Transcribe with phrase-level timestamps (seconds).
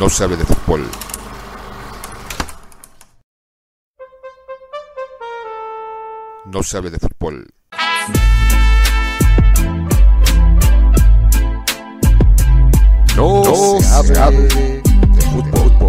[0.00, 0.88] no sabe de fútbol.
[6.46, 7.46] No sabe de fútbol.
[13.14, 13.44] No,
[13.82, 14.82] se, hable de,
[15.30, 15.88] fútbol.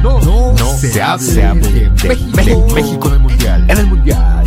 [0.00, 1.24] No, no, se, hable,
[1.72, 1.90] de,
[2.36, 3.66] México, México, en el Mundial.
[3.68, 4.41] En el Mundial.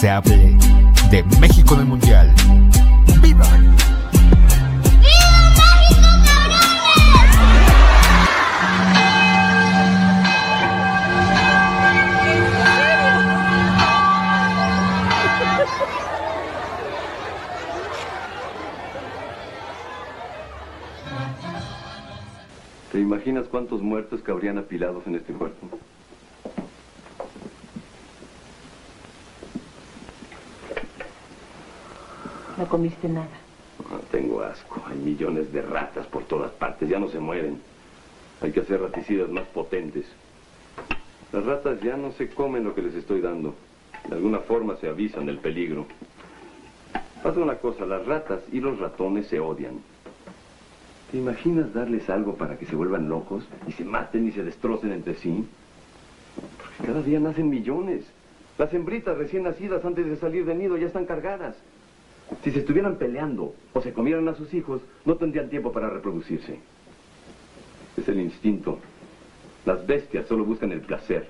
[0.00, 0.58] Se hable
[1.10, 2.34] de México en el Mundial.
[3.22, 3.46] ¡Viva!
[22.92, 25.78] ¿Te imaginas cuántos muertos cabrían apilados en este cuerpo?
[32.68, 33.28] Comiste nada.
[33.90, 34.82] Ah, tengo asco.
[34.86, 36.88] Hay millones de ratas por todas partes.
[36.88, 37.60] Ya no se mueren.
[38.40, 40.06] Hay que hacer raticidas más potentes.
[41.32, 43.54] Las ratas ya no se comen lo que les estoy dando.
[44.08, 45.86] De alguna forma se avisan del peligro.
[47.22, 49.80] Pasa una cosa, las ratas y los ratones se odian.
[51.10, 54.92] ¿Te imaginas darles algo para que se vuelvan locos y se maten y se destrocen
[54.92, 55.46] entre sí?
[56.58, 58.04] Porque cada día nacen millones.
[58.58, 61.56] Las hembritas recién nacidas antes de salir del nido ya están cargadas.
[62.42, 66.58] Si se estuvieran peleando o se comieran a sus hijos, no tendrían tiempo para reproducirse.
[67.96, 68.78] Es el instinto.
[69.64, 71.26] Las bestias solo buscan el placer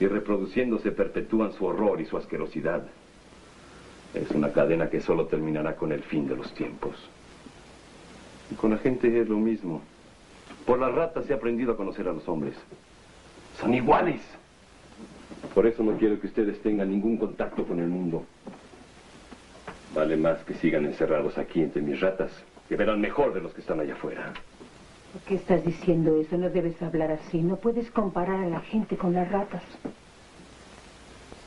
[0.00, 2.82] y reproduciéndose perpetúan su horror y su asquerosidad.
[4.14, 6.96] Es una cadena que solo terminará con el fin de los tiempos.
[8.50, 9.82] Y con la gente es lo mismo.
[10.66, 12.54] Por las ratas ha aprendido a conocer a los hombres.
[13.60, 14.20] Son iguales.
[15.54, 18.24] Por eso no quiero que ustedes tengan ningún contacto con el mundo.
[19.94, 22.30] Vale más que sigan encerrados aquí entre mis ratas,
[22.68, 24.32] que verán mejor de los que están allá afuera.
[25.12, 26.36] ¿Por qué estás diciendo eso?
[26.36, 27.40] No debes hablar así.
[27.40, 29.62] No puedes comparar a la gente con las ratas.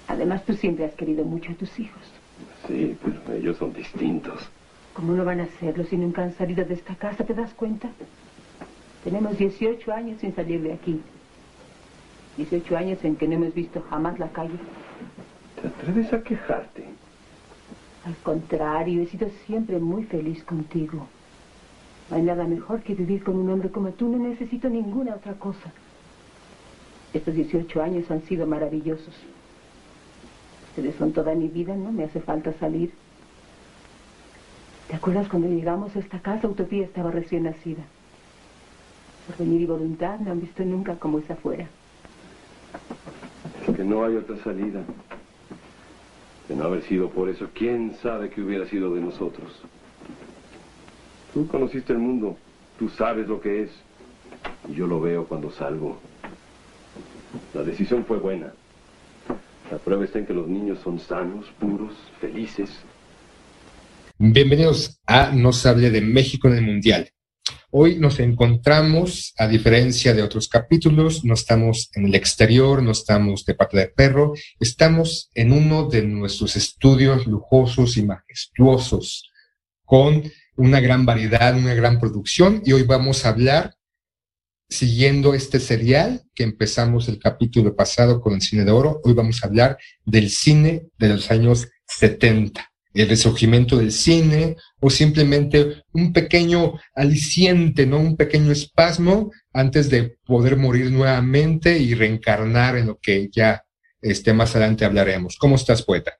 [0.07, 2.01] Además, tú siempre has querido mucho a tus hijos.
[2.67, 4.49] Sí, pero ellos son distintos.
[4.93, 7.23] ¿Cómo no van a hacerlo si nunca han salido de esta casa?
[7.23, 7.89] ¿Te das cuenta?
[9.03, 11.01] Tenemos 18 años sin salir de aquí.
[12.37, 14.57] 18 años en que no hemos visto jamás la calle.
[15.61, 16.85] ¿Te atreves a quejarte?
[18.05, 21.07] Al contrario, he sido siempre muy feliz contigo.
[22.09, 24.09] No hay nada mejor que vivir con un hombre como tú.
[24.09, 25.71] No necesito ninguna otra cosa.
[27.13, 29.13] Estos 18 años han sido maravillosos.
[30.69, 32.91] Ustedes son toda mi vida, no me hace falta salir.
[34.87, 36.47] ¿Te acuerdas cuando llegamos a esta casa?
[36.47, 37.83] Utopía estaba recién nacida.
[39.27, 41.67] Por venir y voluntad no han visto nunca cómo es afuera.
[43.67, 44.81] Es que no hay otra salida.
[46.55, 49.51] No haber sido por eso, ¿quién sabe qué hubiera sido de nosotros?
[51.33, 52.37] Tú conociste el mundo,
[52.77, 53.71] tú sabes lo que es.
[54.69, 55.99] Y yo lo veo cuando salgo.
[57.53, 58.53] La decisión fue buena.
[59.71, 62.69] La prueba está en que los niños son sanos, puros, felices.
[64.17, 67.09] Bienvenidos a Nos hable de México en el Mundial.
[67.73, 73.45] Hoy nos encontramos, a diferencia de otros capítulos, no estamos en el exterior, no estamos
[73.45, 79.31] de pata de perro, estamos en uno de nuestros estudios lujosos y majestuosos,
[79.85, 80.21] con
[80.57, 83.73] una gran variedad, una gran producción, y hoy vamos a hablar,
[84.67, 89.43] siguiendo este serial que empezamos el capítulo pasado con el cine de oro, hoy vamos
[89.43, 96.11] a hablar del cine de los años 70 el resurgimiento del cine o simplemente un
[96.11, 97.99] pequeño aliciente, ¿no?
[97.99, 103.63] Un pequeño espasmo antes de poder morir nuevamente y reencarnar en lo que ya
[104.01, 105.37] este, más adelante hablaremos.
[105.37, 106.11] ¿Cómo estás, poeta?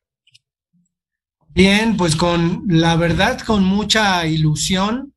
[1.49, 5.13] Bien, pues con la verdad, con mucha ilusión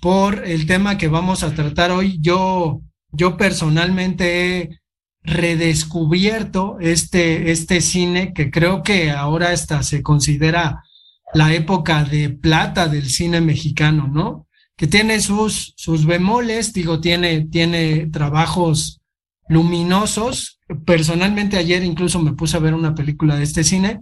[0.00, 2.18] por el tema que vamos a tratar hoy.
[2.20, 4.80] Yo, yo personalmente he
[5.24, 10.84] redescubierto este, este cine que creo que ahora hasta se considera
[11.32, 14.46] la época de plata del cine mexicano, ¿no?
[14.76, 19.00] Que tiene sus, sus bemoles, digo, tiene, tiene trabajos
[19.48, 20.60] luminosos.
[20.84, 24.00] Personalmente ayer incluso me puse a ver una película de este cine,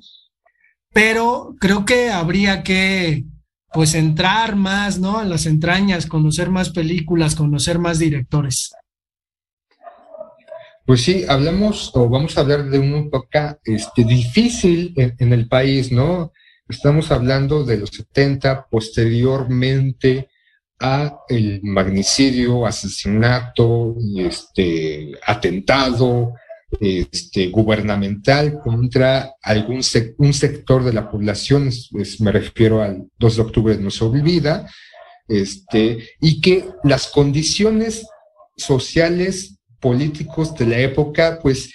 [0.93, 3.25] pero creo que habría que
[3.73, 5.23] pues entrar más, ¿no?
[5.23, 8.73] En las entrañas, conocer más películas, conocer más directores.
[10.85, 15.93] Pues sí, hablamos o vamos a hablar de una época este, difícil en, el país,
[15.93, 16.33] ¿no?
[16.69, 20.29] Estamos hablando de los 70, posteriormente
[20.81, 26.35] a el magnicidio, asesinato, este, atentado,
[26.81, 29.83] este, gubernamental contra algún
[30.19, 31.71] un sector de la población,
[32.19, 34.69] me refiero al 2 de octubre no se olvida,
[35.29, 38.07] este, y que las condiciones
[38.57, 41.75] sociales, políticos de la época, pues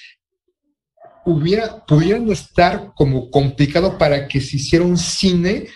[1.26, 5.68] hubiera, pudieran estar como complicado para que se hiciera un cine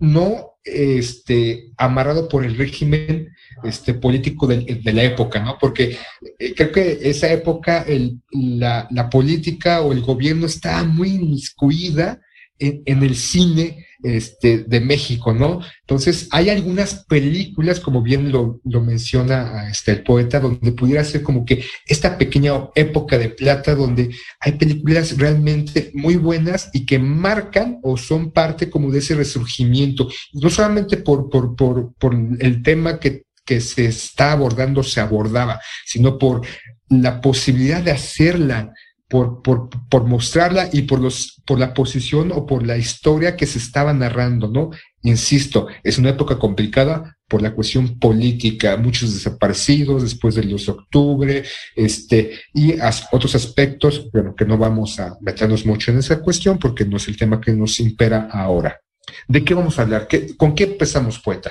[0.00, 3.32] no este, amarrado por el régimen
[3.62, 5.56] este, político de, la época, ¿no?
[5.58, 5.96] Porque
[6.38, 7.86] eh, creo que esa época
[8.32, 12.20] la, la, política o el gobierno estaba muy inmiscuida
[12.58, 15.60] en, el cine este, de México, ¿no?
[15.80, 21.44] Entonces, hay algunas películas, como bien lo, menciona este, el poeta, donde pudiera ser como
[21.44, 24.10] que esta pequeña época de plata, donde
[24.40, 30.08] hay películas realmente muy buenas y que marcan o son parte como de ese resurgimiento,
[30.32, 35.60] no solamente por, por, por, por el tema que, que se está abordando, se abordaba,
[35.84, 36.42] sino por
[36.88, 38.72] la posibilidad de hacerla
[39.10, 43.44] por, por, por, mostrarla y por, los, por la posición o por la historia que
[43.44, 44.70] se estaba narrando, ¿no?
[45.02, 50.72] Insisto, es una época complicada por la cuestión política, muchos desaparecidos después del 2 de
[50.72, 52.74] octubre, este, y
[53.10, 57.08] otros aspectos, bueno, que no vamos a meternos mucho en esa cuestión porque no es
[57.08, 58.80] el tema que nos impera ahora.
[59.26, 60.06] ¿De qué vamos a hablar?
[60.36, 61.50] ¿Con qué empezamos, poeta?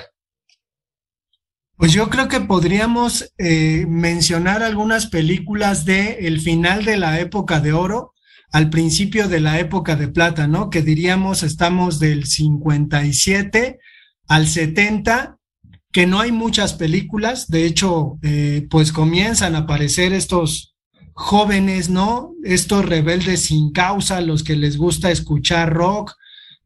[1.80, 7.58] Pues yo creo que podríamos eh, mencionar algunas películas de el final de la época
[7.60, 8.12] de oro
[8.52, 10.68] al principio de la época de plata, ¿no?
[10.68, 13.78] Que diríamos estamos del 57
[14.28, 15.38] al 70,
[15.90, 20.76] que no hay muchas películas, de hecho, eh, pues comienzan a aparecer estos
[21.14, 22.34] jóvenes, ¿no?
[22.44, 26.12] Estos rebeldes sin causa, los que les gusta escuchar rock.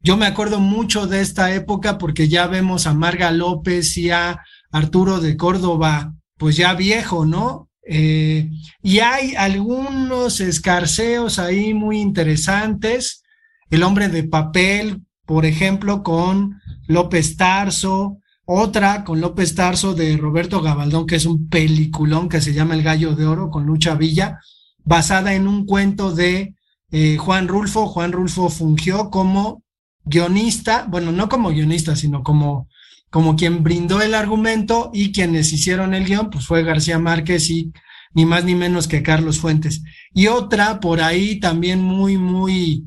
[0.01, 4.41] Yo me acuerdo mucho de esta época porque ya vemos a Marga López y a
[4.75, 7.69] Arturo de Córdoba, pues ya viejo, ¿no?
[7.87, 8.49] Eh,
[8.83, 13.23] y hay algunos escarceos ahí muy interesantes.
[13.69, 20.61] El hombre de papel, por ejemplo, con López Tarso, otra con López Tarso de Roberto
[20.61, 24.41] Gabaldón, que es un peliculón que se llama El Gallo de Oro con Lucha Villa,
[24.83, 26.53] basada en un cuento de
[26.91, 27.87] eh, Juan Rulfo.
[27.87, 29.63] Juan Rulfo fungió como
[30.03, 32.67] guionista, bueno, no como guionista, sino como
[33.15, 37.71] como quien brindó el argumento y quienes hicieron el guion, pues fue García Márquez y
[38.13, 39.83] ni más ni menos que Carlos Fuentes.
[40.13, 42.83] Y otra por ahí también muy, muy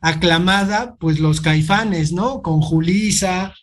[0.00, 2.42] aclamada, pues los caifanes, ¿no?
[2.42, 3.54] Con Julisa,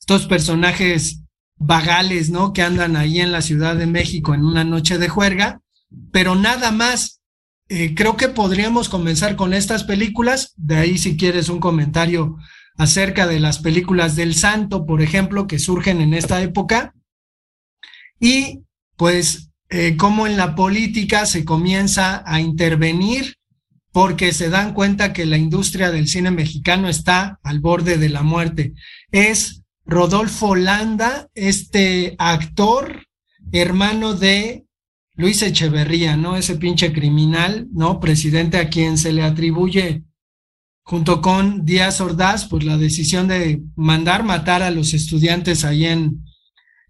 [0.00, 1.22] estos personajes
[1.58, 2.52] vagales, ¿no?
[2.52, 5.60] Que andan ahí en la Ciudad de México en una noche de juerga,
[6.10, 7.20] pero nada más.
[7.68, 12.36] Eh, creo que podríamos comenzar con estas películas, de ahí si quieres un comentario
[12.80, 16.94] acerca de las películas del santo, por ejemplo, que surgen en esta época,
[18.18, 18.60] y
[18.96, 23.36] pues eh, cómo en la política se comienza a intervenir
[23.92, 28.22] porque se dan cuenta que la industria del cine mexicano está al borde de la
[28.22, 28.72] muerte.
[29.12, 33.06] Es Rodolfo Landa, este actor,
[33.52, 34.64] hermano de
[35.16, 36.34] Luis Echeverría, ¿no?
[36.34, 38.00] Ese pinche criminal, ¿no?
[38.00, 40.04] Presidente a quien se le atribuye
[40.90, 46.24] junto con Díaz Ordaz, pues la decisión de mandar matar a los estudiantes ahí en,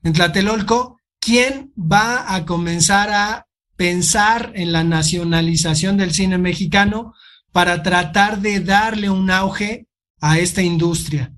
[0.02, 3.46] en Tlatelolco, ¿quién va a comenzar a
[3.76, 7.12] pensar en la nacionalización del cine mexicano
[7.52, 9.86] para tratar de darle un auge
[10.22, 11.34] a esta industria?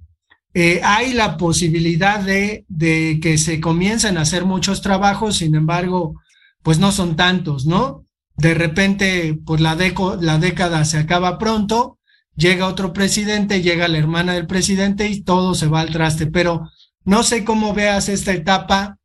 [0.55, 6.15] Eh, hay la posibilidad de, de, que se comiencen a hacer muchos trabajos, sin embargo,
[6.63, 8.07] pues no son tantos, ¿no?
[8.37, 9.77] De repente, pues la,
[10.21, 11.99] la década se acaba pronto
[12.35, 16.27] llega otro presidente, llega la hermana del presidente y todo se va al traste.
[16.27, 16.71] Pero
[17.05, 18.99] no sé cómo veas esta etapa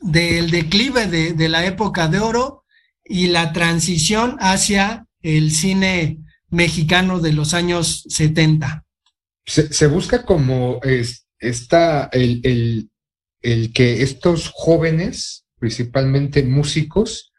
[0.00, 2.64] del declive de, la época de oro
[3.04, 6.18] y la transición hacia el cine
[6.50, 8.84] mexicano de los años 70.
[9.44, 12.88] Se, busca como es, está el,
[13.40, 17.32] el, que estos jóvenes, principalmente músicos,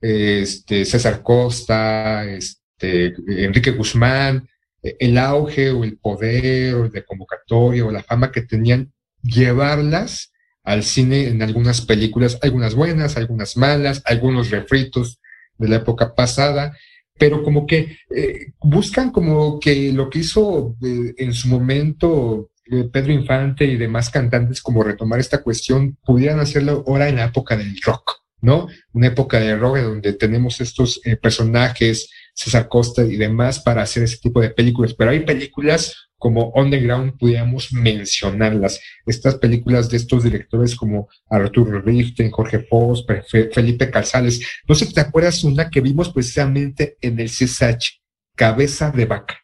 [0.00, 3.14] este, César Costa, este,
[3.44, 4.48] Enrique Guzmán,
[4.82, 10.32] el auge o el poder o de convocatoria o la fama que tenían, llevarlas
[10.64, 15.20] al cine en algunas películas, algunas buenas, algunas malas, algunos refritos
[15.58, 16.76] de la época pasada,
[17.18, 22.88] pero como que eh, buscan como que lo que hizo eh, en su momento eh,
[22.92, 27.56] Pedro Infante y demás cantantes como retomar esta cuestión, pudieran hacerlo ahora en la época
[27.56, 28.68] del rock, ¿no?
[28.92, 34.18] Una época de rock donde tenemos estos personajes César Costa y demás para hacer ese
[34.18, 34.94] tipo de películas.
[34.94, 38.80] Pero hay películas como underground pudiéramos mencionarlas.
[39.04, 43.10] Estas películas de estos directores como Arturo Riften, Jorge Post,
[43.52, 44.40] Felipe Calzales.
[44.68, 48.00] No sé si te acuerdas una que vimos precisamente en el CSH,
[48.36, 49.40] Cabeza de Vaca,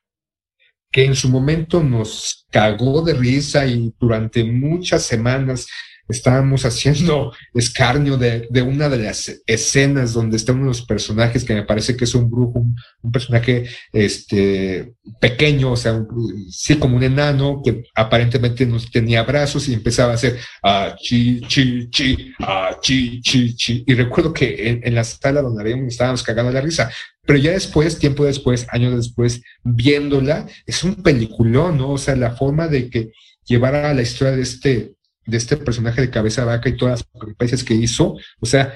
[0.93, 5.67] que en su momento nos cagó de risa y durante muchas semanas
[6.09, 11.55] estábamos haciendo escarnio de, una de las escenas donde está uno de los personajes que
[11.55, 12.65] me parece que es un brujo,
[13.03, 16.05] un, personaje este, pequeño, o sea,
[16.51, 21.41] sí, como un enano que aparentemente no tenía brazos y empezaba a hacer ah, chi,
[21.41, 23.85] chi, chi, ah, chi, chi, chi.
[23.87, 26.91] Y recuerdo que en, la sala donde habíamos estábamos cagando la risa.
[27.27, 31.91] Pero ya después, tiempo después, años después, viéndola, es un peliculón, ¿no?
[31.91, 33.13] O sea, la forma de que
[33.45, 34.93] llevara la historia de este
[35.29, 38.17] de este personaje de cabeza vaca y todas las peripecias que hizo.
[38.41, 38.75] O sea,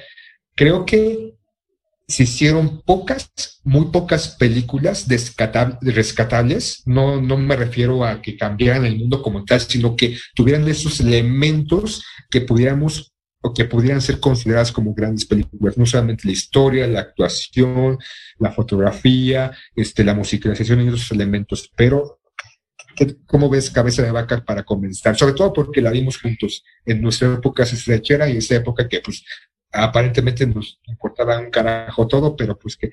[0.55, 1.33] creo que
[2.07, 5.07] se hicieron pocas, muy pocas películas
[5.81, 6.83] rescatables.
[6.85, 10.99] No, no me refiero a que cambiaran el mundo como tal, sino que tuvieran esos
[10.99, 16.87] elementos que pudiéramos o que pudieran ser consideradas como grandes películas, no solamente la historia,
[16.87, 17.97] la actuación,
[18.39, 22.21] la fotografía, este, la musicalización y esos elementos, pero
[23.25, 25.15] ¿Cómo ves Cabeza de Vaca para comenzar?
[25.15, 29.23] Sobre todo porque la vimos juntos en nuestra época estrechera y esa época que pues
[29.71, 32.91] aparentemente nos importaba un carajo todo, pero pues que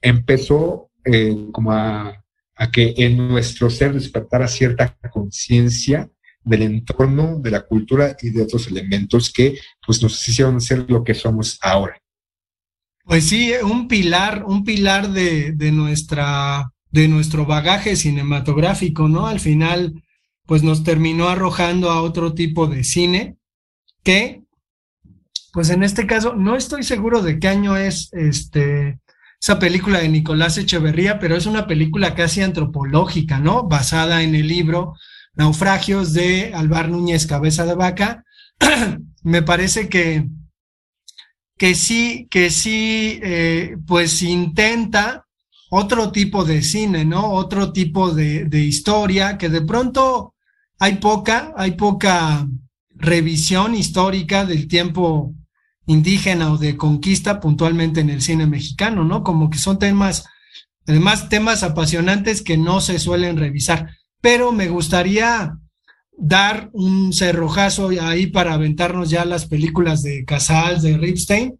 [0.00, 2.20] empezó eh, como a,
[2.72, 6.08] que en nuestro ser despertara cierta conciencia
[6.42, 11.04] del entorno, de la cultura y de otros elementos que pues nos hicieron ser lo
[11.04, 12.00] que somos ahora.
[13.04, 19.26] Pues sí, un pilar, un pilar de nuestra de nuestro bagaje cinematográfico, ¿no?
[19.26, 20.04] Al final,
[20.46, 23.36] pues nos terminó arrojando a otro tipo de cine
[24.04, 24.44] que,
[25.52, 29.00] pues en este caso, no estoy seguro de qué año es este,
[29.40, 33.64] esa película de Nicolás Echeverría, pero es una película casi antropológica, ¿no?
[33.64, 34.94] Basada en el libro
[35.34, 38.22] Naufragios de Alvar Núñez Cabeza de Vaca.
[39.24, 40.28] Me parece que,
[41.58, 45.23] que sí, que sí, eh, pues intenta
[45.76, 47.32] otro tipo de cine, ¿no?
[47.32, 50.34] Otro tipo de, historia que de pronto
[50.78, 52.46] hay poca, hay poca
[52.90, 55.34] revisión histórica del tiempo
[55.86, 59.24] indígena o de conquista puntualmente en el cine mexicano, ¿no?
[59.24, 60.24] Como que son temas,
[60.86, 63.90] además temas apasionantes que no se suelen revisar.
[64.20, 65.58] Pero me gustaría
[66.16, 71.58] dar un cerrojazo ahí para aventarnos ya las películas de Casals, de Ripstein,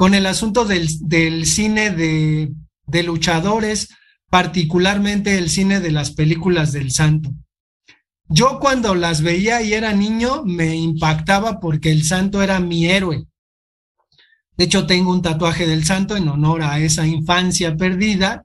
[0.00, 2.50] con el asunto del, cine de,
[2.90, 3.88] de luchadores,
[4.28, 7.30] particularmente el cine de las películas del santo.
[8.28, 13.26] Yo cuando las veía y era niño me impactaba porque el santo era mi héroe.
[14.56, 18.44] De hecho, tengo un tatuaje del santo en honor a esa infancia perdida,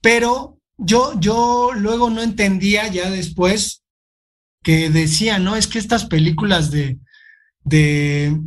[0.00, 3.82] pero yo, yo luego no entendía ya después
[4.62, 6.98] que decía, no, es que estas películas de,
[7.64, 8.38] de,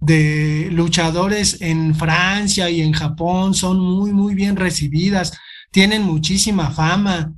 [0.00, 5.38] de luchadores en Francia y en Japón son muy, muy bien recibidas,
[5.70, 7.34] tienen muchísima fama.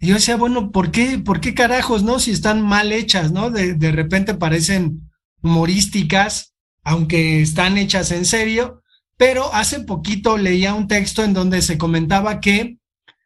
[0.00, 2.18] Y yo decía, bueno, ¿por qué, por qué carajos, no?
[2.18, 3.50] Si están mal hechas, ¿no?
[3.50, 5.10] De, de repente parecen
[5.42, 8.82] humorísticas, aunque están hechas en serio,
[9.16, 12.78] pero hace poquito leía un texto en donde se comentaba que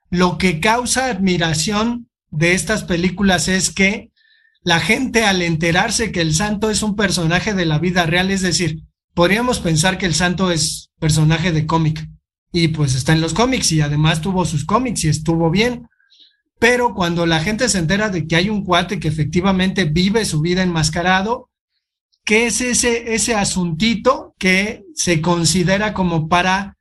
[0.08, 4.10] lo que causa admiración de estas películas es que
[4.62, 8.42] la gente al enterarse que el santo es un personaje de la vida real, es
[8.42, 8.82] decir,
[9.14, 12.08] podríamos pensar que el santo es personaje de cómic
[12.52, 15.88] y pues está en los cómics y además tuvo sus cómics y estuvo bien.
[16.58, 20.42] Pero cuando la gente se entera de que hay un cuate que efectivamente vive su
[20.42, 21.48] vida enmascarado,
[22.24, 26.76] ¿qué es ese, ese asuntito que se considera como para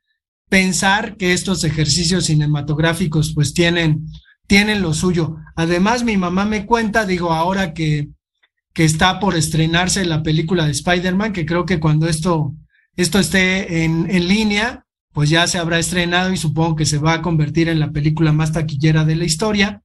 [0.50, 4.06] pensar que estos ejercicios cinematográficos pues tienen
[4.50, 5.36] tienen lo suyo.
[5.54, 8.08] Además, mi mamá me cuenta, digo, ahora que,
[8.72, 12.56] que está por estrenarse la película de Spider-Man, que creo que cuando esto,
[12.96, 17.12] esto esté en, en línea, pues ya se habrá estrenado y supongo que se va
[17.12, 19.82] a convertir en la película más taquillera de la historia.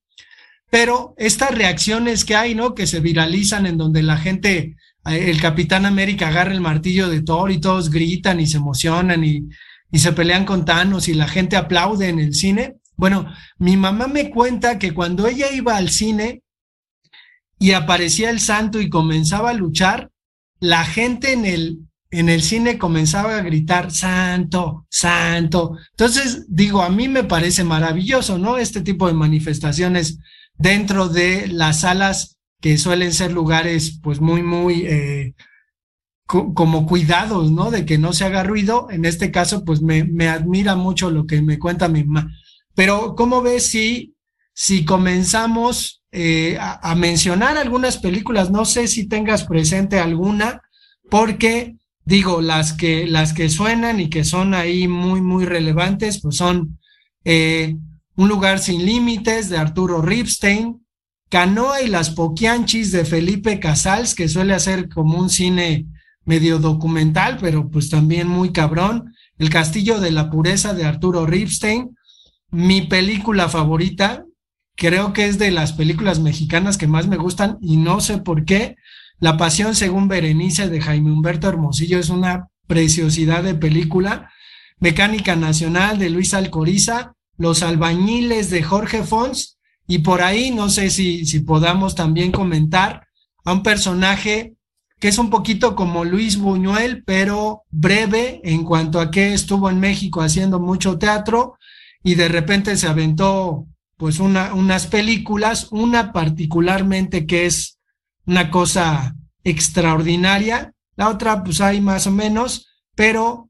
[0.72, 2.74] Pero estas reacciones que hay, ¿no?
[2.74, 7.22] Que se viralizan en donde la gente, eh, el Capitán América agarra el martillo de
[7.22, 9.48] Thor y todos gritan y se emocionan y,
[9.92, 12.78] y se pelean con Thanos y la gente aplaude en el cine.
[12.98, 16.44] Bueno, mi mamá me cuenta que cuando ella iba al cine
[17.60, 20.12] y aparecía el santo y comenzaba a luchar,
[20.60, 21.80] la gente en el,
[22.12, 25.78] en el cine comenzaba a gritar, santo, santo.
[25.92, 28.58] Entonces, digo, a mí me parece maravilloso, ¿no?
[28.58, 30.20] Este tipo de manifestaciones
[30.56, 34.86] dentro de las salas que suelen ser lugares, pues muy, muy...
[34.86, 35.36] Eh,
[36.28, 37.70] como cuidados, ¿no?
[37.70, 38.88] De que no se haga ruido.
[38.90, 42.32] En este caso, pues me, me admira mucho lo que me cuenta mi mamá.
[42.76, 44.16] Pero, ¿cómo ves si,
[44.54, 48.50] si comenzamos eh, a, mencionar algunas películas.
[48.50, 50.62] No sé si tengas presente alguna,
[51.10, 56.38] porque digo, las que, las que suenan y que son ahí muy, muy relevantes, pues
[56.38, 56.80] son
[57.26, 57.76] eh,
[58.16, 60.86] Un lugar sin límites de Arturo Ripstein,
[61.28, 65.86] Canoa y las Poquianchis de Felipe Casals, que suele hacer como un cine
[66.24, 69.14] medio documental, pero pues también muy cabrón.
[69.38, 71.94] El Castillo de la Pureza de Arturo Ripstein.
[72.56, 74.24] Mi película favorita,
[74.78, 78.46] creo que es de las películas mexicanas que más me gustan y no sé por
[78.46, 78.78] qué.
[79.20, 84.32] La Pasión según Berenice de Jaime Humberto Hermosillo es una preciosidad de película.
[84.80, 87.12] Mecánica Nacional de Luis Alcoriza.
[87.38, 89.58] Los Albañiles de Jorge Fons.
[89.86, 93.06] Y por ahí no sé si, si podamos también comentar
[93.44, 94.56] a un personaje
[95.02, 99.82] que es un poquito como Luis Buñuel, pero breve en cuanto a que estuvo en
[99.82, 101.58] México haciendo mucho teatro
[102.06, 103.66] y de repente se aventó
[103.98, 107.80] pues una, unas películas, una particularmente que es
[108.28, 113.50] una cosa extraordinaria, la otra pues hay más o menos, pero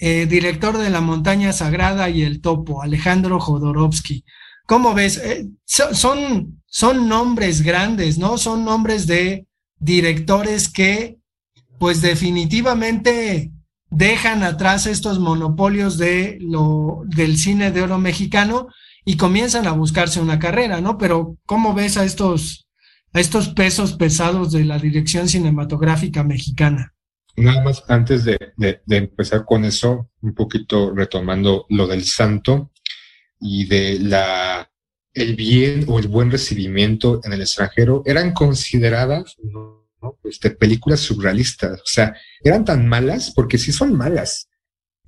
[0.00, 4.24] eh, director de La Montaña Sagrada y El Topo, Alejandro Jodorowsky.
[4.66, 5.18] ¿Cómo ves?
[5.18, 8.36] Eh, son, son nombres grandes, ¿no?
[8.36, 9.46] Son nombres de
[9.78, 11.18] directores que
[11.78, 13.52] pues definitivamente
[13.90, 18.68] dejan atrás estos monopolios de lo, del cine de oro mexicano
[19.04, 20.96] y comienzan a buscarse una carrera, ¿no?
[20.96, 22.68] Pero ¿cómo ves a estos,
[23.12, 26.94] a estos pesos pesados de la dirección cinematográfica mexicana?
[27.36, 32.70] Nada más antes de, de, empezar con eso, un poquito retomando lo del santo
[33.40, 34.70] y de la
[35.14, 39.36] el bien o el buen recibimiento en el extranjero, eran consideradas.
[40.30, 41.80] Este, películas surrealistas.
[41.80, 44.48] O sea, eran tan malas, porque sí son malas,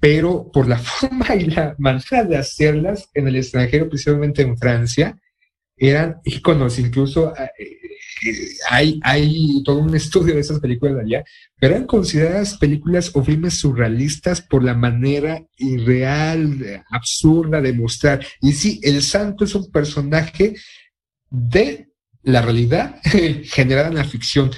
[0.00, 5.16] pero por la forma y la manera de hacerlas en el extranjero, principalmente en Francia,
[5.76, 11.24] eran íconos, incluso eh, eh, hay, hay todo un estudio de esas películas allá,
[11.58, 18.24] pero eran consideradas películas o filmes surrealistas por la manera irreal, absurda de mostrar.
[18.40, 20.54] Y sí, el santo es un personaje
[21.30, 21.88] de
[22.22, 23.00] la realidad
[23.44, 24.50] generada en la ficción.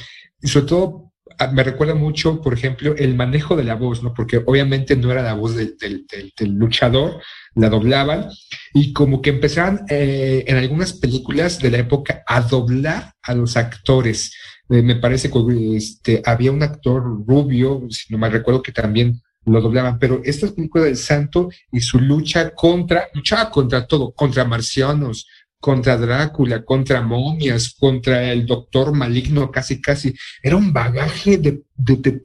[0.45, 1.05] Y sobre todo
[1.39, 4.15] Ah, me recuerda mucho, por ejemplo, el manejo de la voz, ¿no?
[4.15, 6.07] Porque obviamente no era la voz del,
[6.41, 7.21] luchador,
[7.55, 8.29] la doblaban
[8.73, 13.57] y como que empezaban eh, en algunas películas de la época a doblar a los
[13.57, 14.33] actores.
[14.69, 19.21] Eh, me parece que este, había un actor rubio, si no me recuerdo, que también
[19.47, 24.45] lo doblaban, pero estas películas del santo y su lucha contra, luchaba contra todo, contra
[24.45, 25.27] marcianos,
[25.65, 30.15] contra Drácula, contra momias, contra el doctor maligno, casi, casi.
[30.43, 31.63] Era un bagaje de,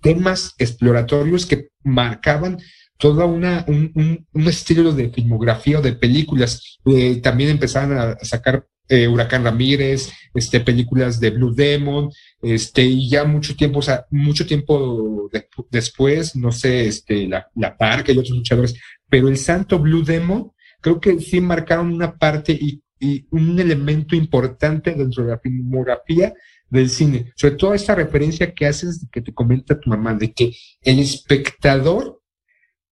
[0.01, 2.57] temas exploratorios que marcaban
[2.97, 6.79] todo una, un, estilo de filmografía o de películas.
[6.83, 12.09] Eh, también empezaron a sacar eh, Huracán Ramírez, este, películas de Blue Demon,
[12.41, 15.29] este, y ya mucho tiempo, mucho tiempo
[15.71, 18.75] después, no sé, este, la, la Parca y otros luchadores,
[19.09, 24.15] pero el santo Blue Demon, creo que sí marcaron una parte y y un elemento
[24.15, 26.33] importante dentro de la filmografía
[26.69, 27.31] del cine.
[27.35, 32.21] Sobre todo esta referencia que haces, que te comenta tu mamá, de que el espectador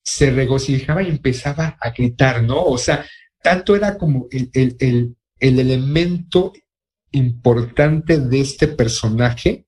[0.03, 2.63] se regocijaba y empezaba a gritar, ¿no?
[2.63, 3.05] O sea,
[3.41, 6.53] tanto era como el, el, el, el elemento
[7.11, 9.65] importante de este personaje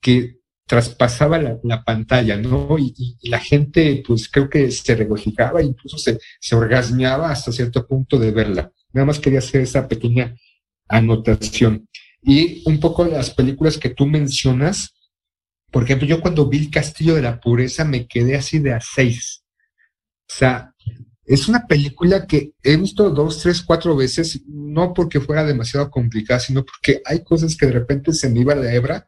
[0.00, 2.76] que traspasaba la, la pantalla, ¿no?
[2.78, 7.86] Y, y, la gente, pues creo que se regocijaba, incluso se, se orgasmeaba hasta cierto
[7.86, 8.72] punto de verla.
[8.92, 10.34] Nada más quería hacer esa pequeña
[10.88, 11.88] anotación.
[12.22, 14.94] Y un poco las películas que tú mencionas,
[15.70, 18.80] por ejemplo, yo cuando vi El Castillo de la Pureza me quedé así de a
[18.80, 19.44] seis.
[20.28, 20.74] O sea,
[21.24, 26.40] es una película que he visto dos, tres, cuatro veces, no porque fuera demasiado complicada,
[26.40, 29.06] sino porque hay cosas que de repente se me iba la hebra,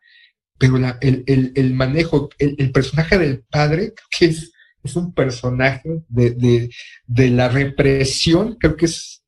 [0.58, 4.52] pero el, manejo, el, personaje del padre, que es,
[4.84, 6.70] es un personaje de, de,
[7.06, 9.19] de la represión, creo que es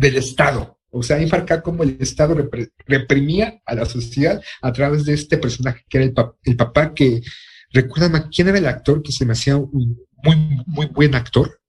[0.00, 0.78] del Estado.
[0.90, 2.34] O sea, enfarcar como el Estado
[2.86, 7.20] reprimía a la sociedad a través de este personaje que era el, el papá que,
[7.70, 10.36] recuérdame, ¿quién era el actor que se me hacía un muy,
[10.66, 11.60] muy buen actor?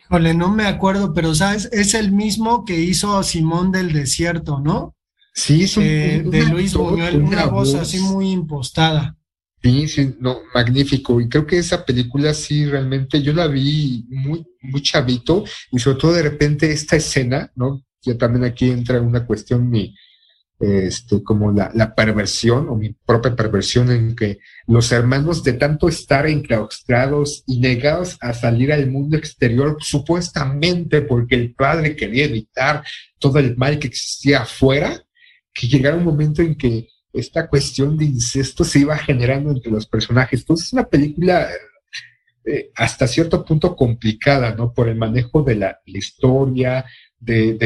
[0.00, 4.96] Híjole, no me acuerdo, pero sabes, es el mismo que hizo Simón del Desierto, ¿no?
[5.34, 9.16] Sí, es eh, de Luis Buñuel, una, voz así muy impostada.
[9.62, 11.20] Sí, no, magnífico.
[11.20, 15.98] Y creo que esa película sí realmente yo la vi muy, muy chavito y sobre
[15.98, 17.84] todo de repente esta escena, ¿no?
[18.02, 19.94] Ya también aquí entra una cuestión mi,
[20.58, 25.88] este, como la, la, perversión o mi propia perversión en que los hermanos de tanto
[25.88, 32.84] estar enclaustrados y negados a salir al mundo exterior, supuestamente porque el padre quería evitar
[33.20, 35.00] todo el mal que existía afuera,
[35.54, 39.86] que llegara un momento en que esta cuestión de incesto se iba generando entre los
[39.86, 40.40] personajes.
[40.40, 41.48] Entonces es una película
[42.44, 44.72] eh, hasta cierto punto complicada, ¿no?
[44.72, 46.84] Por el manejo de la, historia,
[47.20, 47.56] de,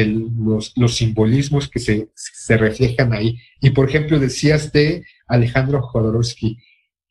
[0.75, 3.39] los, simbolismos que se, se, reflejan ahí.
[3.59, 6.57] Y por ejemplo, decías de Alejandro Jodorowsky,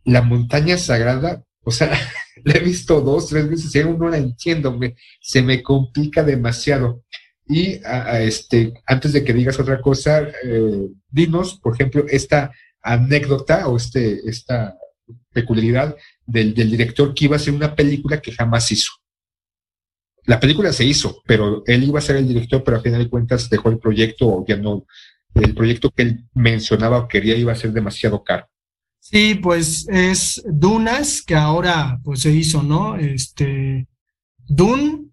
[0.05, 1.91] la montaña sagrada, o sea,
[2.45, 6.23] la he visto dos, tres veces y aún no la entiendo, me, se me complica
[6.23, 7.03] demasiado.
[7.49, 7.81] Y
[8.21, 12.51] este, antes de que digas otra cosa, eh, dinos, por ejemplo, esta
[12.83, 14.77] anécdota o este, esta
[15.33, 18.91] peculiaridad del, del director que iba a hacer una película que jamás hizo.
[20.25, 23.09] La película se hizo, pero él iba a ser el director, pero a final de
[23.09, 24.85] cuentas dejó el proyecto o ya no,
[25.35, 28.49] el proyecto que él mencionaba o quería iba a ser demasiado caro.
[28.99, 32.97] Sí, pues es Dunas, que ahora pues se hizo, ¿no?
[32.97, 33.87] Este,
[34.49, 35.06] Dune,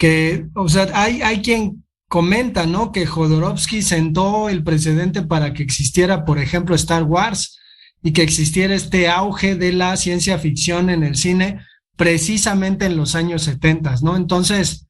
[0.00, 2.90] que, o sea, hay, hay quien comenta, ¿no?
[2.90, 7.58] Que Jodorowsky sentó el precedente para que existiera, por ejemplo, Star Wars
[8.02, 11.60] y que existiera este auge de la ciencia ficción en el cine,
[11.96, 14.16] precisamente en los años 70, ¿no?
[14.16, 14.86] Entonces,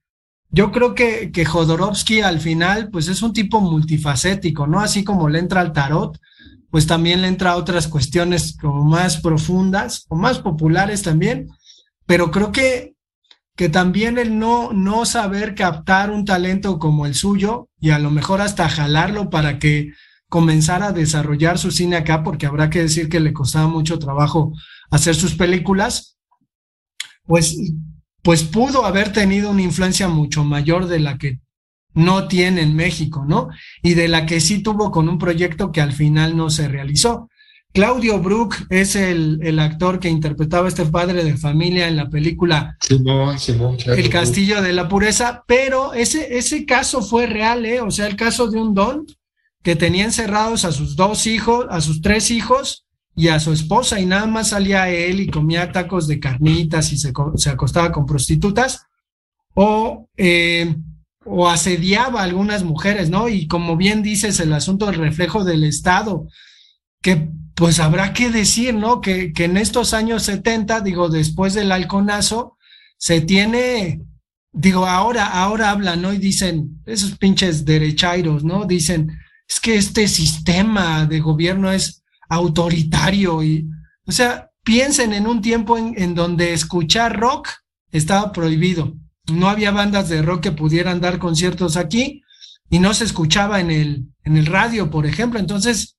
[0.51, 4.79] yo creo que, que Jodorowsky al final, pues es un tipo multifacético, ¿no?
[4.79, 6.21] Así como le entra al tarot,
[6.71, 11.49] pues también le entra a otras cuestiones como más profundas o más populares también,
[12.07, 12.95] pero creo que,
[13.57, 18.11] que también el no, no saber captar un talento como el suyo y a lo
[18.11, 19.93] mejor hasta jalarlo para que
[20.29, 24.53] comenzara a desarrollar su cine acá, porque habrá que decir que le costaba mucho trabajo
[24.91, 26.17] hacer sus películas,
[27.27, 27.57] pues,
[28.23, 31.41] pues pudo haber tenido una influencia mucho mayor de la que
[31.95, 33.49] no tiene en México, ¿no?
[33.83, 37.29] Y de la que sí tuvo con un proyecto que al final no se realizó.
[37.73, 42.11] Claudio Brook es el, el actor que interpretaba a este padre de familia en la
[42.11, 42.77] película
[43.97, 47.81] El Castillo de la Pureza, pero ese, ese caso fue real, ¿eh?
[47.81, 49.07] O sea, el caso de un don
[49.63, 52.87] que tenía encerrados a sus dos hijos, a sus tres hijos,
[53.21, 56.99] y a su esposa y nada más salía él y comía tacos de carnitas y
[56.99, 58.87] se, se acostaba con prostitutas
[59.55, 60.75] o, eh,
[61.25, 63.29] o asediaba a algunas mujeres, ¿no?
[63.29, 66.29] Y como bien dices, el asunto del reflejo del Estado,
[67.03, 69.01] que pues habrá que decir, ¿no?
[69.01, 72.57] Que, que en estos años 70, digo, después del halconazo,
[72.97, 74.03] se tiene,
[74.53, 76.13] digo, ahora, ahora hablan, ¿no?
[76.13, 78.65] Y dicen, esos pinches derechairos, ¿no?
[78.65, 79.11] Dicen,
[79.49, 83.69] es que este sistema de gobierno es autoritario y,
[84.07, 87.49] o sea, piensen en un tiempo en, donde escuchar rock
[87.91, 88.95] estaba prohibido.
[89.33, 92.23] No había bandas de rock que pudieran dar conciertos aquí
[92.71, 95.41] y no se escuchaba en el, en el radio, por ejemplo.
[95.41, 95.97] Entonces,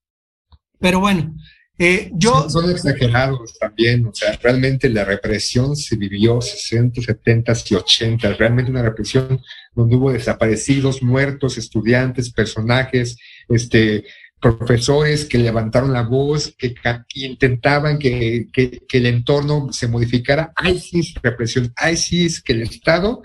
[0.81, 1.35] pero bueno,
[1.77, 2.49] eh, yo...
[2.49, 8.71] Son, exagerados también, o sea, realmente la represión se vivió 60, 70 y 80, realmente
[8.71, 9.41] una represión
[9.73, 13.17] donde hubo desaparecidos, muertos, estudiantes, personajes,
[13.47, 14.03] este,
[14.41, 16.75] profesores que levantaron la voz, que,
[17.15, 18.47] intentaban que,
[18.91, 20.51] el entorno se modificara.
[20.55, 23.21] Hay sí represión, hay sí que el Estado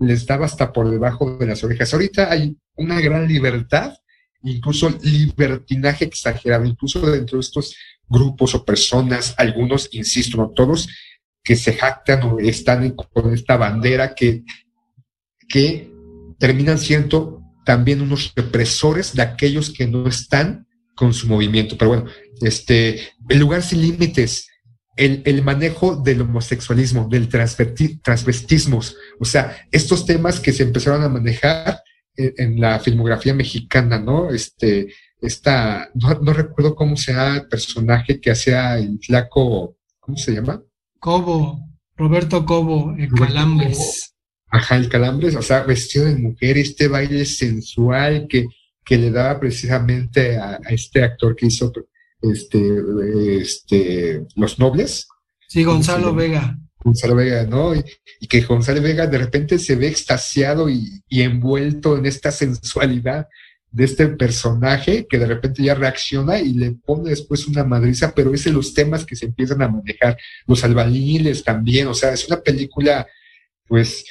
[0.00, 1.94] les estaba hasta por debajo de las orejas.
[1.94, 3.94] Ahorita hay una gran libertad,
[4.42, 7.76] incluso libertinaje exagerado, incluso dentro de estos
[8.08, 10.88] grupos o personas, algunos, insisto, no todos,
[11.42, 14.44] que se jactan o están con esta bandera que,
[15.48, 15.90] que
[16.38, 21.76] terminan siendo también unos represores de aquellos que no están con su movimiento.
[21.76, 22.06] Pero bueno,
[22.40, 24.48] este, el lugar sin límites,
[24.96, 28.80] el, el manejo del homosexualismo, del transvestismo,
[29.20, 31.80] o sea, estos temas que se empezaron a manejar
[32.18, 34.30] en, la filmografía mexicana, ¿no?
[34.30, 40.32] Este, esta, no, recuerdo cómo se llama el personaje que hacía el flaco, ¿cómo se
[40.32, 40.62] llama?
[40.98, 41.60] Cobo,
[41.96, 44.14] Roberto Cobo, el Calambres.
[44.48, 48.46] Ajá, el Calambres, o sea, vestido de mujer, este baile sensual que,
[48.84, 51.72] que le daba precisamente a, este actor que hizo
[52.20, 52.82] este,
[53.40, 55.06] este, Los Nobles.
[55.46, 56.58] Sí, Gonzalo Vega.
[56.88, 57.74] Gonzalo Vega, ¿no?
[57.74, 57.84] Y,
[58.28, 63.28] que Gonzalo Vega de repente se ve extasiado y, envuelto en esta sensualidad
[63.70, 68.32] de este personaje que de repente ya reacciona y le pone después una madriza, pero
[68.32, 72.26] es en los temas que se empiezan a manejar, los albañiles también, o sea, es
[72.26, 73.06] una película,
[73.66, 74.04] pues,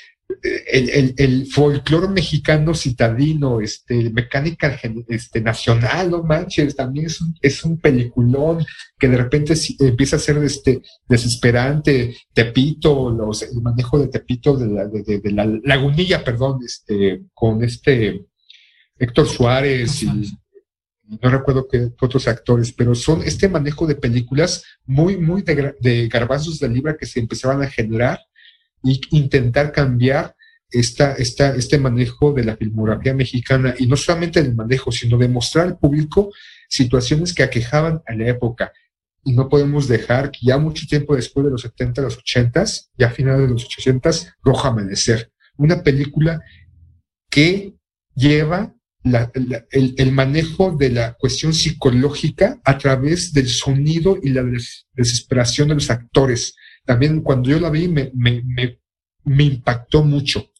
[0.67, 7.35] el, el, el folclore mexicano citadino, este, mecánica este, nacional, no manches, también es un,
[7.41, 8.65] es un peliculón
[8.97, 12.15] que de repente empieza a ser este, desesperante.
[12.33, 17.63] Tepito, los, el manejo de Tepito, de la, de, de, la lagunilla, perdón, este, con
[17.63, 18.25] este
[18.97, 20.07] Héctor Suárez y
[21.21, 26.07] no recuerdo qué, otros actores, pero son este manejo de películas muy, muy de, de
[26.07, 28.19] garbanzos de libra que se empezaban a generar
[28.83, 30.35] e intentar cambiar
[30.71, 35.29] esta, esta, este manejo de la filmografía mexicana y no solamente el manejo, sino de
[35.29, 36.31] mostrar al público
[36.69, 38.73] situaciones que aquejaban a la época.
[39.23, 42.65] Y no podemos dejar que ya mucho tiempo después de los 70, los 80,
[42.97, 44.09] ya a finales de los 80,
[44.41, 46.41] Roja Amanecer, una película
[47.29, 47.73] que
[48.15, 48.73] lleva
[49.71, 54.43] el, manejo de la cuestión psicológica a través del sonido y la
[54.93, 56.55] desesperación de los actores.
[56.85, 58.11] También cuando yo la vi me,
[59.25, 60.51] impactó mucho.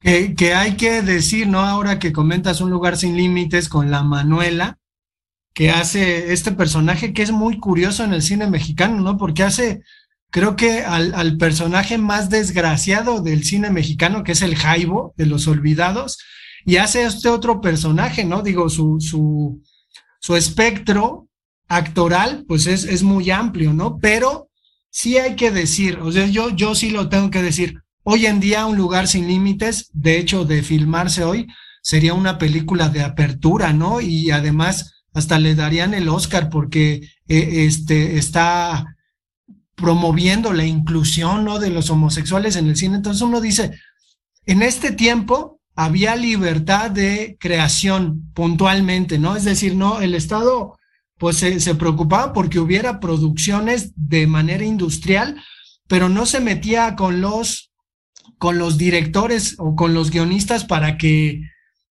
[0.00, 1.60] Que, hay que decir, ¿no?
[1.60, 4.78] Ahora que comentas un lugar sin límites con la Manuela,
[5.52, 9.18] que hace este personaje que es muy curioso en el cine mexicano, ¿no?
[9.18, 9.82] Porque hace
[10.30, 15.46] creo que al, personaje más desgraciado del cine mexicano, que es el Jaibo de los
[15.48, 16.18] Olvidados,
[16.64, 18.42] y hace este otro personaje, ¿no?
[18.42, 19.60] Digo, su, su,
[20.20, 21.28] su espectro
[21.68, 23.98] actoral, pues es, es muy amplio, ¿no?
[23.98, 24.48] Pero
[24.90, 28.40] sí hay que decir, o sea, yo, yo sí lo tengo que decir, hoy en
[28.40, 31.46] día un lugar sin límites, de hecho, de filmarse hoy,
[31.82, 34.00] sería una película de apertura, ¿no?
[34.00, 38.96] Y además hasta le darían el Oscar porque eh, este, está
[39.74, 41.58] promoviendo la inclusión ¿no?
[41.58, 42.96] de los homosexuales en el cine.
[42.96, 43.72] Entonces uno dice,
[44.46, 49.36] en este tiempo había libertad de creación puntualmente, ¿no?
[49.36, 50.76] Es decir, no, el Estado
[51.18, 55.42] pues se preocupaba porque hubiera producciones de manera industrial,
[55.86, 57.69] pero no se metía con los,
[58.40, 61.42] con los directores o con los guionistas para que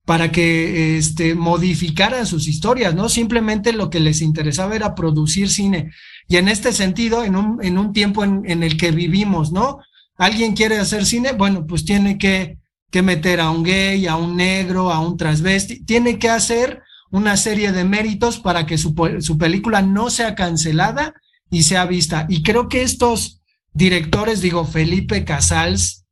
[0.04, 3.08] para que este, modificaran sus historias, ¿no?
[3.08, 5.92] Simplemente lo que les interesaba era producir cine.
[6.28, 9.78] Y en este sentido, en un, en un tiempo en, en, el que vivimos, ¿no?
[10.18, 12.58] Alguien quiere hacer cine, bueno, pues tiene que,
[12.90, 17.38] que meter a un gay, a un negro, a un transvesti, tiene que hacer una
[17.38, 21.14] serie de méritos para que su, su película no sea cancelada
[21.50, 22.26] y sea vista.
[22.28, 23.40] Y creo que estos
[23.72, 26.03] directores, digo, Felipe Casals,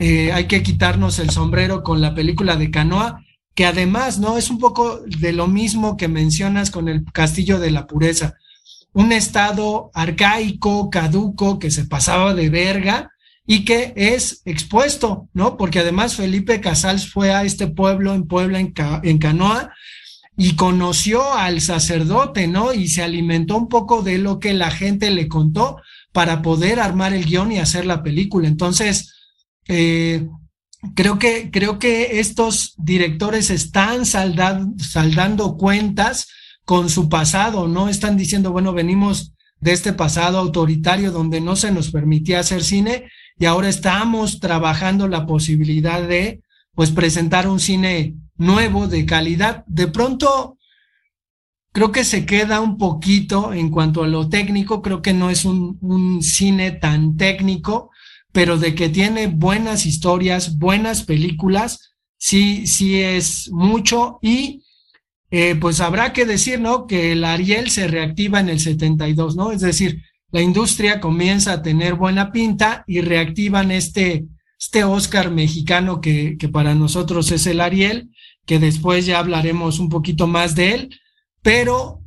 [0.00, 4.36] eh, hay que quitarnos el sombrero con la película de Canoa, que además, ¿no?
[4.36, 8.34] Es un poco de lo mismo que mencionas con el Castillo de la Pureza
[8.92, 13.12] un estado arcaico, caduco, que se pasaba de verga
[13.46, 15.56] y que es expuesto, ¿no?
[15.56, 19.72] Porque además Felipe Casals fue a este pueblo en Puebla, en, Canoa,
[20.36, 22.72] y conoció al sacerdote, ¿no?
[22.72, 25.76] Y se alimentó un poco de lo que la gente le contó
[26.12, 28.48] para poder armar el guion y hacer la película.
[28.48, 29.14] Entonces,
[29.72, 30.28] eh,
[30.96, 36.26] creo, que, creo que estos directores están saldando cuentas
[36.64, 41.70] con su pasado, no están diciendo, bueno, venimos de este pasado autoritario donde no se
[41.70, 46.42] nos permitía hacer cine y ahora estamos trabajando la posibilidad de
[46.74, 49.64] pues presentar un cine nuevo de calidad.
[49.66, 50.58] De pronto
[51.72, 55.44] creo que se queda un poquito en cuanto a lo técnico, creo que no es
[55.44, 57.90] un, un cine tan técnico,
[58.32, 64.62] pero de que tiene buenas historias, buenas películas, sí, sí es mucho y
[65.30, 66.86] eh, pues habrá que decir, ¿no?
[66.86, 69.52] Que el Ariel se reactiva en el 72, ¿no?
[69.52, 74.26] Es decir, la industria comienza a tener buena pinta y reactivan este,
[74.58, 78.10] este Oscar mexicano que, que para nosotros es el Ariel,
[78.46, 81.00] que después ya hablaremos un poquito más de él,
[81.42, 82.02] pero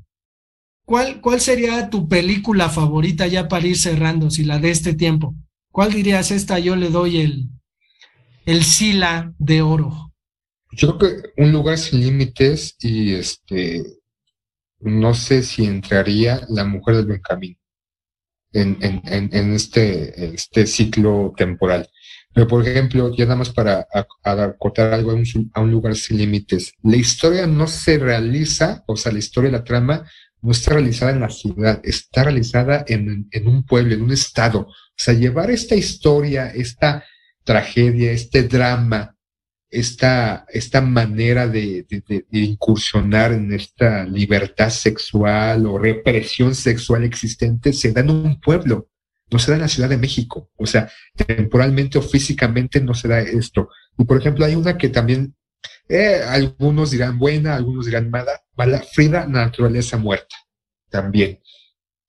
[0.86, 5.36] ¿cuál, cuál sería tu película favorita ya para ir cerrando, si la de este tiempo?
[5.73, 6.59] ¿Cuál dirías esta?
[6.59, 7.49] Yo le doy el,
[8.45, 10.13] el Sila de oro.
[10.71, 13.83] Yo creo que un lugar sin límites y este,
[14.81, 17.57] no sé si entraría la mujer del Benjamín
[18.51, 19.01] en, en,
[19.33, 21.89] en, este, este ciclo temporal.
[22.36, 26.19] Pero, por ejemplo, ya nada más para acotar algo a un, a un, lugar sin
[26.19, 30.07] límites, la historia no se realiza, o sea, la historia la trama
[30.39, 34.67] no está realizada en la ciudad, está realizada en, en un pueblo, en un estado.
[34.95, 37.03] O sea, llevar esta historia, esta
[37.43, 39.13] tragedia, este drama
[39.73, 41.86] esta, esta manera de,
[42.32, 48.89] incursionar en esta libertad sexual o represión sexual existente se da en un pueblo,
[49.32, 50.51] no se da en la Ciudad de México.
[50.58, 53.69] O sea, temporalmente o físicamente no se da esto.
[53.97, 55.36] Y por ejemplo, hay una que también
[55.89, 60.36] eh, algunos dirán buena, algunos dirán mala, mala, Frida, naturaleza muerta,
[60.91, 61.39] también.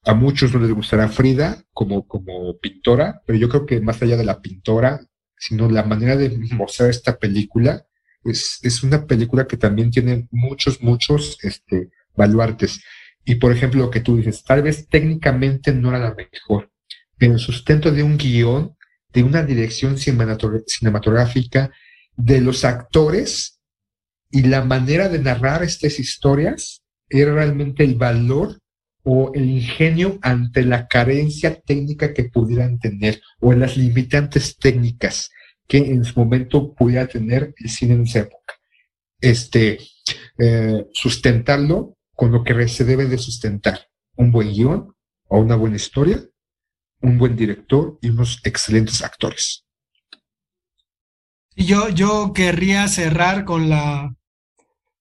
[0.07, 4.17] A muchos no les gustará Frida como, como pintora, pero yo creo que más allá
[4.17, 5.01] de la pintora,
[5.39, 7.87] sino la manera de mostrar esta película
[8.23, 12.83] es, es una película que también tiene muchos, muchos este, baluartes.
[13.25, 16.71] Y por ejemplo, lo que tú dices, tal vez técnicamente no era la mejor,
[17.17, 18.77] pero el sustento de un guion,
[19.13, 21.71] de una dirección cinematográfica,
[22.17, 23.61] de los actores
[24.31, 28.61] y la manera de narrar estas historias era realmente el valor
[29.05, 35.31] o el ingenio ante la carencia técnica que pudieran tener o las limitantes técnicas
[35.69, 38.55] que en su momento pudiera tener el cine en esa época.
[39.21, 39.79] Este,
[40.39, 44.95] eh, sustentarlo con lo que se debe de sustentar, un buen guion
[45.29, 46.23] o una buena historia,
[47.01, 49.65] un buen director y unos excelentes actores.
[51.57, 54.15] Yo, yo querría cerrar con la,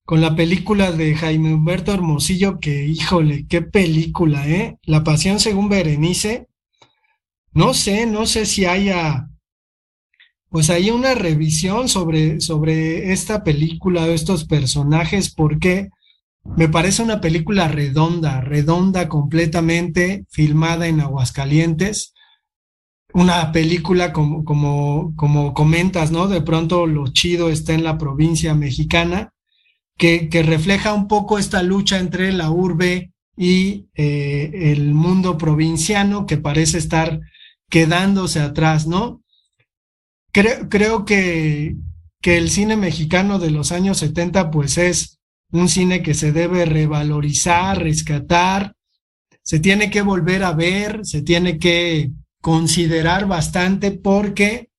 [0.06, 4.78] con la película de Jaime Humberto Hermosillo, que híjole, qué película, ¿eh?
[4.84, 6.48] La Pasión según Berenice.
[7.54, 9.30] No sé, no sé si haya,
[10.50, 15.90] pues hay una revisión sobre, sobre esta película, de estos personajes, porque
[16.44, 22.14] me parece una película redonda, redonda completamente, filmada en Aguascalientes.
[23.14, 26.28] Una película como, como, como comentas, ¿no?
[26.28, 29.33] De pronto lo chido está en la provincia mexicana
[29.98, 36.38] que, refleja un poco esta lucha entre la urbe y eh, el mundo provinciano que
[36.38, 37.20] parece estar
[37.70, 39.22] quedándose atrás, ¿no?
[40.32, 41.76] Creo, creo que,
[42.22, 45.20] que el cine mexicano de los años 70 pues es
[45.52, 48.76] un cine que se debe revalorizar, rescatar,
[49.44, 54.70] se tiene que volver a ver, se tiene que considerar bastante porque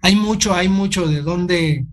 [0.00, 1.86] hay mucho, hay mucho de dónde,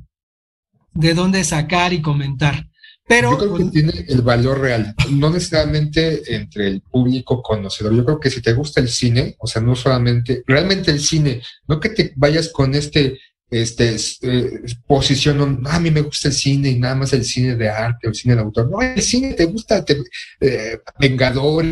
[0.93, 2.67] de dónde sacar y comentar.
[3.07, 7.95] Pero, yo creo que tiene el valor real, no necesariamente entre el público conocedor.
[7.95, 11.41] Yo creo que si te gusta el cine, o sea, no solamente, realmente el cine,
[11.67, 16.69] no que te vayas con este, este, eh, posición, a mí me gusta el cine
[16.69, 18.69] y nada más el cine de arte o el cine de autor.
[18.69, 19.97] No, el cine te gusta, te,
[20.39, 21.65] eh, Vengador,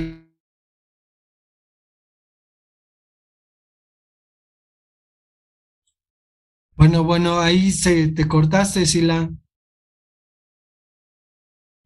[6.77, 9.31] Bueno, bueno, ahí se te cortaste, Sila.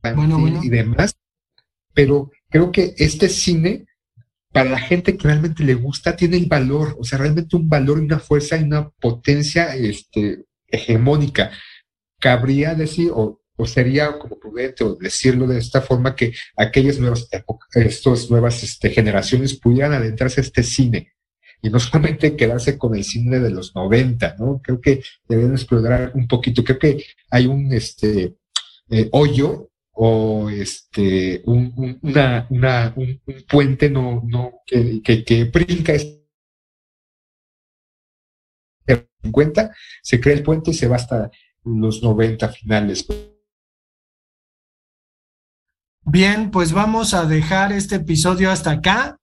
[0.04, 0.60] Bueno, bueno.
[0.62, 1.15] Y demás.
[1.93, 3.86] Pero creo que este cine,
[4.51, 7.99] para la gente que realmente le gusta, tiene el valor, o sea, realmente un valor
[7.99, 11.51] y una fuerza y una potencia este, hegemónica.
[12.19, 17.30] Cabría decir, o, sería como prudente o decirlo de esta forma, que aquellas nuevas
[17.75, 21.13] estas nuevas este, generaciones pudieran adentrarse a este cine
[21.62, 24.62] y no solamente quedarse con el cine de los 90, ¿no?
[24.63, 28.36] Creo que deben explorar un poquito, creo que hay un este
[28.89, 35.93] eh, hoyo o este un, una, una, un, puente no, no, que, que, brinca
[39.24, 41.30] en cuenta, se crea el puente y se va hasta
[41.63, 43.06] los 90 finales.
[46.04, 49.20] Bien, pues vamos a dejar este episodio hasta acá.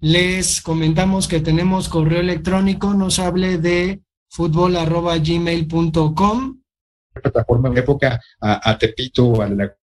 [0.00, 6.60] Les comentamos que tenemos correo electrónico, nos hable de fútbol.gmail.com.
[7.14, 9.74] Plataforma de época a, Tepito, a la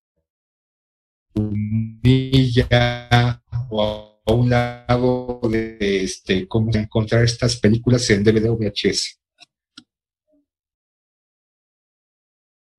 [1.34, 9.20] Unilla o a un lado de este, cómo encontrar estas películas en DVD o VHS.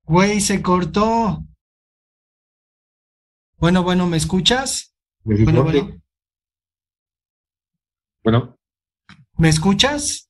[0.04, 1.44] Güey, se cortó.
[3.58, 4.94] Bueno, bueno, ¿me escuchas?
[5.22, 6.00] Bueno, bueno.
[8.26, 8.58] Bueno.
[9.38, 10.28] ¿Me escuchas?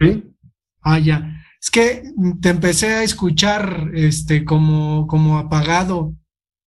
[0.00, 0.34] Sí.
[0.80, 1.40] Ah, ya.
[1.60, 2.02] Es que
[2.40, 6.16] te empecé a escuchar este como, como apagado.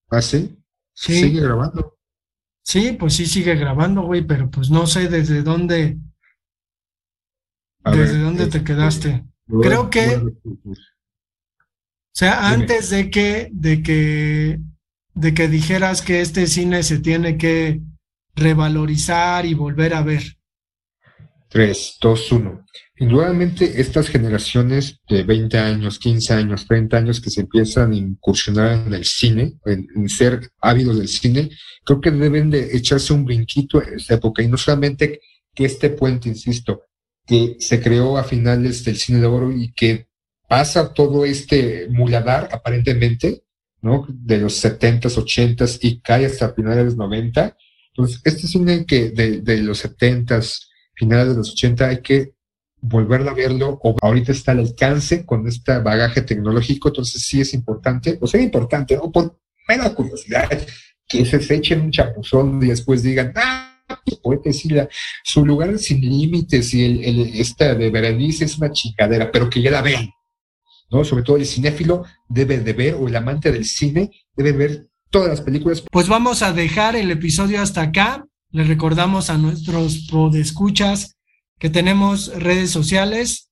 [0.09, 0.57] ¿Ah, sí?
[0.93, 1.19] Sí.
[1.19, 1.97] Sigue grabando.
[2.63, 5.97] Sí, pues sí sigue grabando, güey, pero pues no sé desde dónde.
[7.83, 9.25] desde dónde te este, quedaste.
[9.61, 10.15] Creo que.
[10.15, 10.73] O
[12.13, 14.61] sea, antes de que, de que,
[15.15, 17.81] de que dijeras que este cine se tiene que
[18.35, 20.34] revalorizar y volver a ver.
[21.55, 22.65] 3, 2, 1.
[22.97, 28.85] Indudablemente estas generaciones de 20 años, 15 años, 30 años que se empiezan a incursionar
[28.85, 31.49] en el cine, en, ser ávidos del cine,
[31.85, 35.21] creo que deben de echarse un brinquito en esta época y no solamente
[35.53, 36.81] que este puente, insisto,
[37.25, 40.09] que se creó a finales del cine de oro y que
[40.49, 43.43] pasa todo este muladar aparentemente,
[43.81, 44.05] ¿no?
[44.09, 47.55] De los 70s, 80s y cae hasta finales de los 90.
[47.93, 50.65] Entonces, este cine que de, de los 70s,
[50.95, 52.33] finales de los 80 hay que
[52.81, 57.53] volverlo a verlo o ahorita está al alcance con este bagaje tecnológico, entonces sí es
[57.53, 59.11] importante, o sea, importante, ¿no?
[59.11, 60.49] Por mera curiosidad,
[61.07, 63.75] que se echen un chapuzón y después digan, ah,
[64.05, 64.87] pues puede decir,
[65.23, 69.71] su lugar sin límites y el, esta de Berenice es una chingadera, pero que ya
[69.71, 70.09] la vean,
[70.91, 71.03] ¿no?
[71.03, 75.29] Sobre todo el cinéfilo debe de ver, o el amante del cine debe ver todas
[75.29, 75.83] las películas.
[75.91, 78.25] Pues vamos a dejar el episodio hasta acá.
[78.55, 81.17] Les recordamos a nuestros podescuchas
[81.59, 83.51] que tenemos redes sociales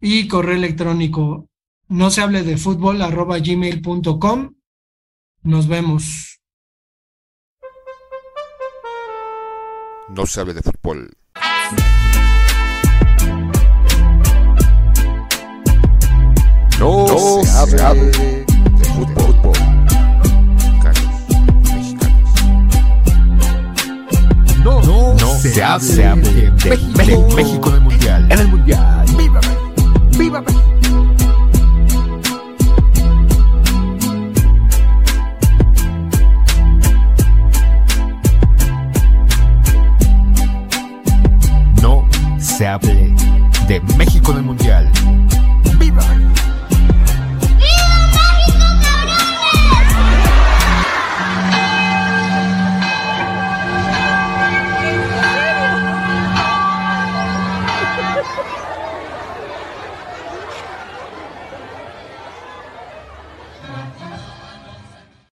[0.00, 1.50] y correo electrónico
[1.88, 4.54] no se hable de fútbol arroba gmail.com.
[5.42, 6.40] Nos vemos.
[10.08, 11.10] No se hable de fútbol.
[16.78, 18.47] No, se, hable de fútbol.
[25.38, 26.50] No, se, hable, de,
[26.96, 28.26] México, México en el Mundial.
[28.30, 29.06] En el Mundial.
[29.16, 29.92] ¡Viva México!
[30.18, 30.62] ¡Viva México!
[41.82, 42.08] No
[42.40, 43.14] se hable
[43.68, 44.97] de México en el Mundial.